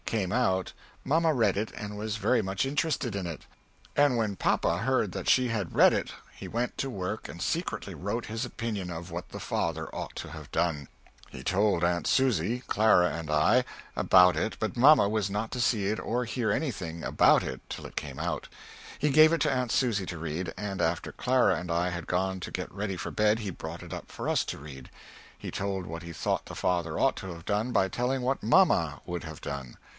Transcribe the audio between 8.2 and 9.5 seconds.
his opinion of what the